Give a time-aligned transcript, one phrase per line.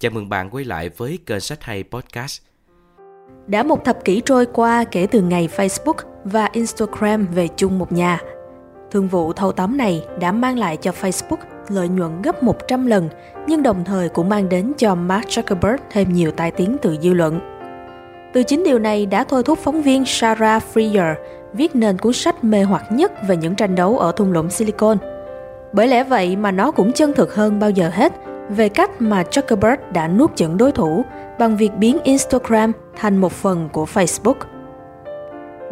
[0.00, 2.42] Chào mừng bạn quay lại với kênh Sách Hay Podcast.
[3.46, 5.94] Đã một thập kỷ trôi qua kể từ ngày Facebook
[6.24, 8.20] và Instagram về chung một nhà.
[8.90, 11.36] Thương vụ thâu tóm này đã mang lại cho Facebook
[11.68, 13.08] lợi nhuận gấp 100 lần,
[13.46, 17.14] nhưng đồng thời cũng mang đến cho Mark Zuckerberg thêm nhiều tai tiếng từ dư
[17.14, 17.40] luận.
[18.34, 21.14] Từ chính điều này đã thôi thúc phóng viên Sarah Freer
[21.52, 24.98] viết nên cuốn sách mê hoặc nhất về những tranh đấu ở thung lũng Silicon.
[25.72, 28.12] Bởi lẽ vậy mà nó cũng chân thực hơn bao giờ hết
[28.50, 31.04] về cách mà Zuckerberg đã nuốt chửng đối thủ
[31.38, 34.34] bằng việc biến Instagram thành một phần của Facebook.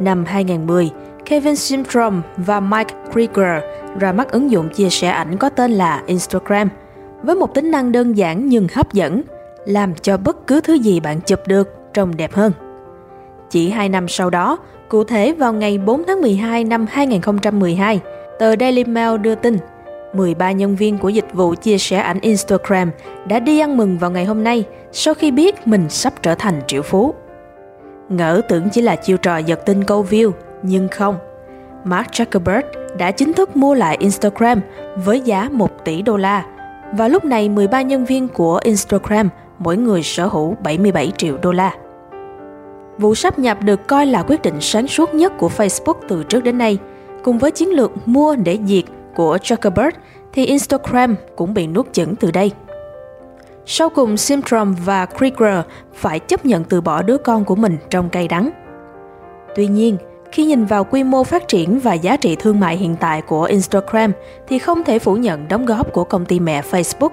[0.00, 0.90] Năm 2010,
[1.24, 3.62] Kevin Systrom và Mike Krieger
[4.00, 6.68] ra mắt ứng dụng chia sẻ ảnh có tên là Instagram
[7.22, 9.22] với một tính năng đơn giản nhưng hấp dẫn,
[9.64, 12.52] làm cho bất cứ thứ gì bạn chụp được trông đẹp hơn.
[13.50, 18.00] Chỉ 2 năm sau đó, cụ thể vào ngày 4 tháng 12 năm 2012,
[18.38, 19.58] tờ Daily Mail đưa tin
[20.12, 22.90] 13 nhân viên của dịch vụ chia sẻ ảnh Instagram
[23.26, 26.60] đã đi ăn mừng vào ngày hôm nay sau khi biết mình sắp trở thành
[26.66, 27.14] triệu phú.
[28.08, 30.30] Ngỡ tưởng chỉ là chiêu trò giật tin câu view,
[30.62, 31.16] nhưng không.
[31.84, 32.62] Mark Zuckerberg
[32.98, 34.60] đã chính thức mua lại Instagram
[34.96, 36.44] với giá 1 tỷ đô la
[36.92, 39.28] và lúc này 13 nhân viên của Instagram
[39.58, 41.74] mỗi người sở hữu 77 triệu đô la.
[42.98, 46.44] Vụ sắp nhập được coi là quyết định sáng suốt nhất của Facebook từ trước
[46.44, 46.78] đến nay,
[47.22, 48.84] cùng với chiến lược mua để diệt
[49.18, 49.90] của Zuckerberg
[50.32, 52.52] thì Instagram cũng bị nuốt chửng từ đây.
[53.66, 58.08] Sau cùng, Simtrom và Krieger phải chấp nhận từ bỏ đứa con của mình trong
[58.08, 58.50] cay đắng.
[59.56, 59.96] Tuy nhiên,
[60.32, 63.42] khi nhìn vào quy mô phát triển và giá trị thương mại hiện tại của
[63.42, 64.12] Instagram
[64.48, 67.10] thì không thể phủ nhận đóng góp của công ty mẹ Facebook.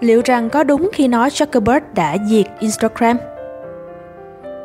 [0.00, 3.16] Liệu rằng có đúng khi nói Zuckerberg đã diệt Instagram?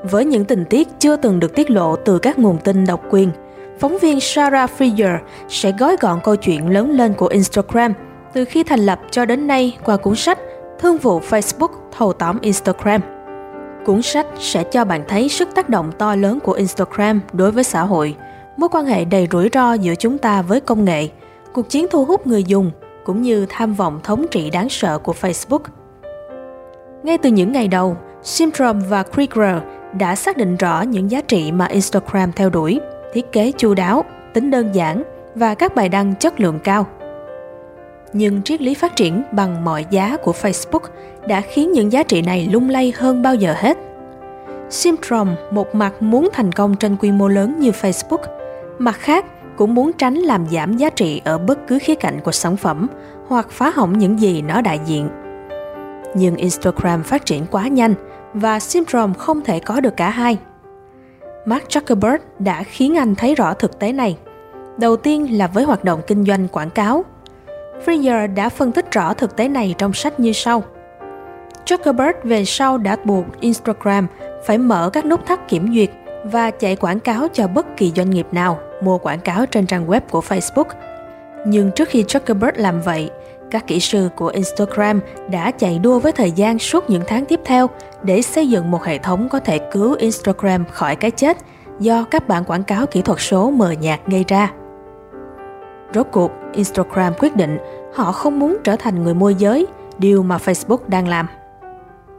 [0.03, 3.31] Với những tình tiết chưa từng được tiết lộ từ các nguồn tin độc quyền,
[3.79, 7.93] phóng viên Sarah Freer sẽ gói gọn câu chuyện lớn lên của Instagram
[8.33, 10.39] từ khi thành lập cho đến nay qua cuốn sách
[10.79, 13.01] Thương vụ Facebook thâu tóm Instagram.
[13.85, 17.63] Cuốn sách sẽ cho bạn thấy sức tác động to lớn của Instagram đối với
[17.63, 18.15] xã hội,
[18.57, 21.07] mối quan hệ đầy rủi ro giữa chúng ta với công nghệ,
[21.53, 22.71] cuộc chiến thu hút người dùng
[23.05, 25.59] cũng như tham vọng thống trị đáng sợ của Facebook.
[27.03, 29.55] Ngay từ những ngày đầu, Simtrom và Krieger
[29.93, 32.79] đã xác định rõ những giá trị mà Instagram theo đuổi–
[33.13, 35.03] thiết kế chu đáo, tính đơn giản
[35.35, 36.87] và các bài đăng chất lượng cao.
[38.13, 40.79] Nhưng triết lý phát triển bằng mọi giá của Facebook
[41.27, 43.77] đã khiến những giá trị này lung lay hơn bao giờ hết.
[44.69, 48.21] Simtrom một mặt muốn thành công trên quy mô lớn như Facebook,
[48.77, 49.25] mặt khác
[49.57, 52.87] cũng muốn tránh làm giảm giá trị ở bất cứ khía cạnh của sản phẩm
[53.27, 55.09] hoặc phá hỏng những gì nó đại diện.
[56.15, 57.93] Nhưng Instagram phát triển quá nhanh
[58.33, 60.37] và Simtrom không thể có được cả hai.
[61.49, 64.17] Mark Zuckerberg đã khiến anh thấy rõ thực tế này.
[64.77, 67.05] Đầu tiên là với hoạt động kinh doanh quảng cáo.
[67.85, 70.63] Freer đã phân tích rõ thực tế này trong sách như sau.
[71.65, 74.07] Zuckerberg về sau đã buộc Instagram
[74.45, 75.89] phải mở các nút thắt kiểm duyệt
[76.23, 79.87] và chạy quảng cáo cho bất kỳ doanh nghiệp nào mua quảng cáo trên trang
[79.87, 80.65] web của Facebook.
[81.45, 83.09] Nhưng trước khi Zuckerberg làm vậy,
[83.51, 84.99] các kỹ sư của Instagram
[85.31, 87.69] đã chạy đua với thời gian suốt những tháng tiếp theo
[88.03, 91.37] để xây dựng một hệ thống có thể cứu Instagram khỏi cái chết
[91.79, 94.51] do các bản quảng cáo kỹ thuật số mờ nhạt gây ra.
[95.93, 97.57] Rốt cuộc, Instagram quyết định
[97.93, 99.67] họ không muốn trở thành người môi giới,
[99.97, 101.27] điều mà Facebook đang làm.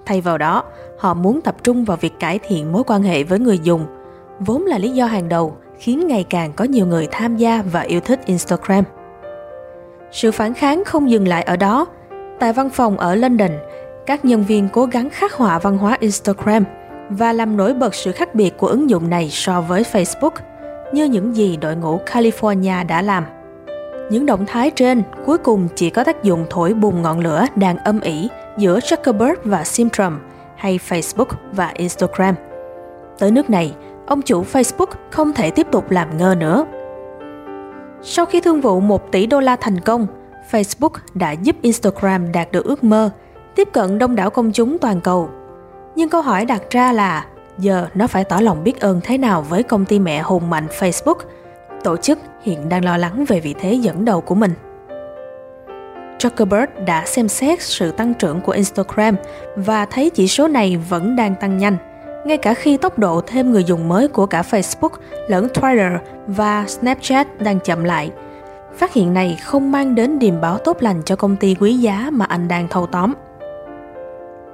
[0.06, 0.64] Thay vào đó,
[0.98, 3.86] họ muốn tập trung vào việc cải thiện mối quan hệ với người dùng,
[4.40, 7.80] vốn là lý do hàng đầu khiến ngày càng có nhiều người tham gia và
[7.80, 8.84] yêu thích Instagram.
[10.12, 11.86] Sự phản kháng không dừng lại ở đó.
[12.38, 13.50] Tại văn phòng ở London,
[14.06, 16.64] các nhân viên cố gắng khắc họa văn hóa Instagram
[17.10, 20.30] và làm nổi bật sự khác biệt của ứng dụng này so với Facebook,
[20.92, 23.24] như những gì đội ngũ California đã làm.
[24.10, 27.76] Những động thái trên cuối cùng chỉ có tác dụng thổi bùng ngọn lửa đang
[27.76, 28.28] âm ỉ
[28.58, 30.18] giữa Zuckerberg và Simtrum
[30.56, 32.34] hay Facebook và Instagram.
[33.18, 33.74] Tới nước này,
[34.06, 36.66] ông chủ Facebook không thể tiếp tục làm ngơ nữa.
[38.02, 40.06] Sau khi thương vụ 1 tỷ đô la thành công,
[40.50, 43.10] Facebook đã giúp Instagram đạt được ước mơ,
[43.54, 45.28] tiếp cận đông đảo công chúng toàn cầu.
[45.96, 47.26] Nhưng câu hỏi đặt ra là
[47.58, 50.66] giờ nó phải tỏ lòng biết ơn thế nào với công ty mẹ hùng mạnh
[50.78, 51.14] Facebook,
[51.84, 54.52] tổ chức hiện đang lo lắng về vị thế dẫn đầu của mình.
[56.18, 59.16] Zuckerberg đã xem xét sự tăng trưởng của Instagram
[59.56, 61.76] và thấy chỉ số này vẫn đang tăng nhanh–
[62.24, 64.90] ngay cả khi tốc độ thêm người dùng mới của cả Facebook
[65.28, 68.10] lẫn Twitter và Snapchat đang chậm lại.
[68.76, 72.10] Phát hiện này không mang đến điềm báo tốt lành cho công ty quý giá
[72.12, 73.12] mà anh đang thâu tóm.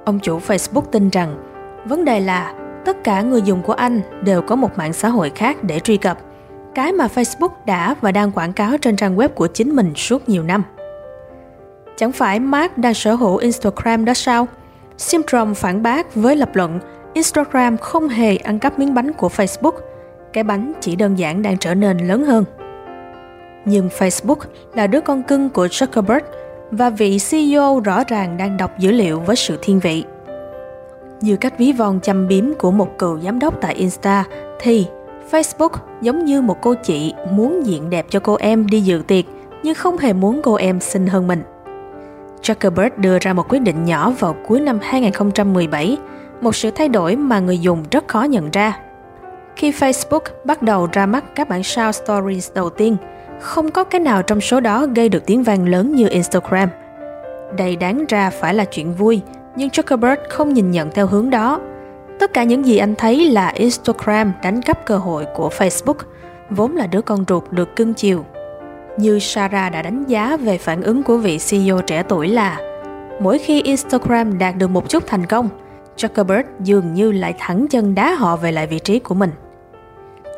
[0.05, 1.37] Ông chủ Facebook tin rằng
[1.85, 2.53] vấn đề là
[2.85, 5.97] tất cả người dùng của anh đều có một mạng xã hội khác để truy
[5.97, 6.17] cập,
[6.75, 10.29] cái mà Facebook đã và đang quảng cáo trên trang web của chính mình suốt
[10.29, 10.63] nhiều năm.
[11.97, 14.47] Chẳng phải Mark đang sở hữu Instagram đó sao?
[14.97, 16.79] Syndrome phản bác với lập luận
[17.13, 19.71] Instagram không hề ăn cắp miếng bánh của Facebook,
[20.33, 22.43] cái bánh chỉ đơn giản đang trở nên lớn hơn.
[23.65, 24.39] Nhưng Facebook
[24.73, 26.21] là đứa con cưng của Zuckerberg
[26.71, 30.03] và vị CEO rõ ràng đang đọc dữ liệu với sự thiên vị.
[31.21, 34.25] Như cách ví von chăm biếm của một cựu giám đốc tại Insta
[34.59, 34.87] thì
[35.31, 35.69] Facebook
[36.01, 39.25] giống như một cô chị muốn diện đẹp cho cô em đi dự tiệc
[39.63, 41.43] nhưng không hề muốn cô em xinh hơn mình.
[42.41, 45.97] Zuckerberg đưa ra một quyết định nhỏ vào cuối năm 2017,
[46.41, 48.79] một sự thay đổi mà người dùng rất khó nhận ra.
[49.55, 52.97] Khi Facebook bắt đầu ra mắt các bản sao Stories đầu tiên,
[53.39, 56.69] không có cái nào trong số đó gây được tiếng vang lớn như Instagram.
[57.57, 59.21] Đây đáng ra phải là chuyện vui,
[59.55, 61.59] nhưng Zuckerberg không nhìn nhận theo hướng đó.
[62.19, 65.95] Tất cả những gì anh thấy là Instagram đánh cắp cơ hội của Facebook,
[66.49, 68.25] vốn là đứa con ruột được cưng chiều.
[68.97, 72.59] Như Sarah đã đánh giá về phản ứng của vị CEO trẻ tuổi là
[73.21, 75.49] mỗi khi Instagram đạt được một chút thành công,
[75.97, 79.31] Zuckerberg dường như lại thẳng chân đá họ về lại vị trí của mình.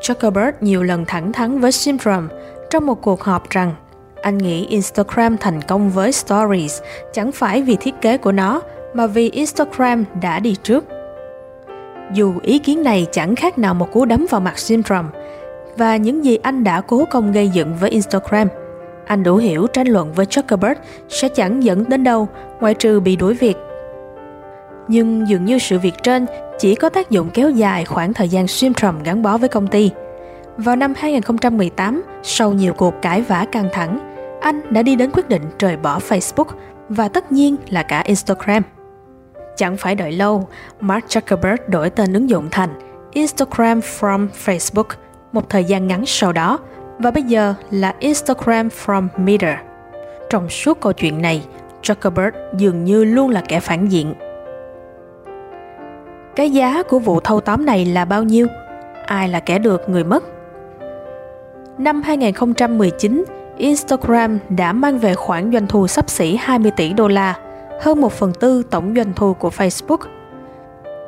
[0.01, 2.27] Zuckerberg nhiều lần thẳng thắn với Simrom
[2.69, 3.73] trong một cuộc họp rằng
[4.21, 6.81] anh nghĩ Instagram thành công với Stories
[7.13, 8.61] chẳng phải vì thiết kế của nó
[8.93, 10.85] mà vì Instagram đã đi trước.
[12.13, 15.09] Dù ý kiến này chẳng khác nào một cú đấm vào mặt Syndrome
[15.77, 18.47] và những gì anh đã cố công gây dựng với Instagram,
[19.05, 20.75] anh đủ hiểu tranh luận với Zuckerberg
[21.09, 22.27] sẽ chẳng dẫn đến đâu
[22.59, 23.57] ngoại trừ bị đuổi việc.
[24.89, 26.25] Nhưng dường như sự việc trên
[26.59, 29.91] chỉ có tác dụng kéo dài khoảng thời gian Syndrome gắn bó với công ty.
[30.57, 33.99] Vào năm 2018, sau nhiều cuộc cãi vã căng thẳng,
[34.41, 36.45] anh đã đi đến quyết định rời bỏ Facebook
[36.89, 38.63] và tất nhiên là cả Instagram.
[39.57, 40.47] Chẳng phải đợi lâu,
[40.79, 42.69] Mark Zuckerberg đổi tên ứng dụng thành
[43.11, 44.95] Instagram from Facebook
[45.31, 46.59] một thời gian ngắn sau đó
[46.99, 49.63] và bây giờ là Instagram from Meta.
[50.29, 51.43] Trong suốt câu chuyện này,
[51.83, 54.13] Zuckerberg dường như luôn là kẻ phản diện.
[56.39, 58.47] Cái giá của vụ thâu tóm này là bao nhiêu?
[59.05, 60.23] Ai là kẻ được người mất?
[61.77, 63.23] Năm 2019,
[63.57, 67.39] Instagram đã mang về khoản doanh thu sắp xỉ 20 tỷ đô la,
[67.81, 69.97] hơn 1 phần tư tổng doanh thu của Facebook.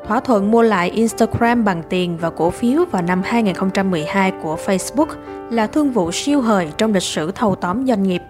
[0.08, 5.08] Thỏa thuận mua lại Instagram bằng tiền và cổ phiếu vào năm 2012 của Facebook
[5.50, 8.22] là thương vụ siêu hời trong lịch sử thâu tóm doanh nghiệp.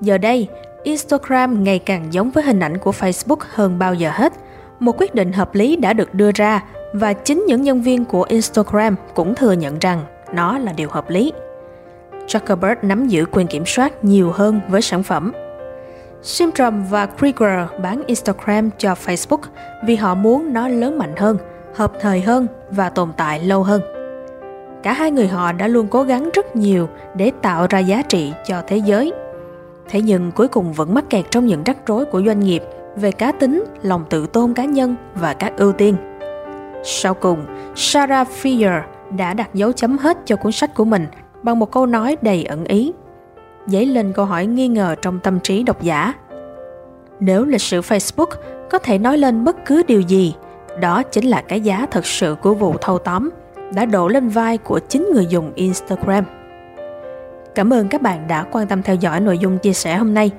[0.00, 0.48] Giờ đây,
[0.82, 4.32] Instagram ngày càng giống với hình ảnh của Facebook hơn bao giờ hết.
[4.80, 8.22] Một quyết định hợp lý đã được đưa ra và chính những nhân viên của
[8.22, 10.00] Instagram cũng thừa nhận rằng
[10.32, 11.32] nó là điều hợp lý.
[12.26, 15.32] Zuckerberg nắm giữ quyền kiểm soát nhiều hơn với sản phẩm.
[16.22, 19.40] Simtrom và Krieger bán Instagram cho Facebook
[19.86, 21.36] vì họ muốn nó lớn mạnh hơn,
[21.74, 23.80] hợp thời hơn và tồn tại lâu hơn.
[24.82, 28.32] Cả hai người họ đã luôn cố gắng rất nhiều để tạo ra giá trị
[28.46, 29.12] cho thế giới.
[29.88, 32.62] Thế nhưng cuối cùng vẫn mắc kẹt trong những rắc rối của doanh nghiệp
[32.98, 35.96] về cá tính, lòng tự tôn cá nhân và các ưu tiên.
[36.84, 38.80] Sau cùng, Sarah Fier
[39.16, 41.06] đã đặt dấu chấm hết cho cuốn sách của mình
[41.42, 42.92] bằng một câu nói đầy ẩn ý,
[43.66, 46.14] dấy lên câu hỏi nghi ngờ trong tâm trí độc giả.
[47.20, 48.30] Nếu lịch sử Facebook
[48.70, 50.34] có thể nói lên bất cứ điều gì,
[50.80, 53.30] đó chính là cái giá thật sự của vụ thâu tóm
[53.74, 56.24] đã đổ lên vai của chính người dùng Instagram.
[57.54, 60.30] Cảm ơn các bạn đã quan tâm theo dõi nội dung chia sẻ hôm nay.